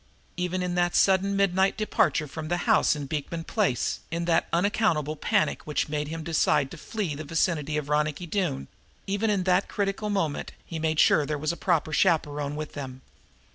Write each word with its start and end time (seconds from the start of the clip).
Even 0.35 0.63
in 0.63 0.73
that 0.73 0.95
sudden 0.95 1.35
midnight 1.35 1.77
departure 1.77 2.25
from 2.27 2.47
the 2.47 2.65
house 2.65 2.95
in 2.95 3.05
Beekman 3.05 3.43
Place, 3.43 3.99
in 4.09 4.25
that 4.25 4.47
unaccountable 4.51 5.15
panic 5.15 5.61
which 5.67 5.89
made 5.89 6.07
him 6.07 6.23
decide 6.23 6.71
to 6.71 6.77
flee 6.77 7.09
from 7.09 7.17
the 7.17 7.23
vicinity 7.23 7.77
of 7.77 7.87
Ronicky 7.87 8.25
Doone 8.25 8.67
even 9.05 9.29
in 9.29 9.43
that 9.43 9.69
critical 9.69 10.09
moment 10.09 10.53
he 10.65 10.77
had 10.77 10.81
made 10.81 10.99
sure 10.99 11.19
that 11.19 11.27
there 11.27 11.37
was 11.37 11.51
a 11.51 11.55
proper 11.55 11.93
chaperon 11.93 12.55
with 12.55 12.73
them. 12.73 13.03